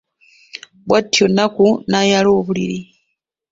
[0.87, 2.79] Bw'atyo Nakku n'ayala obuliri.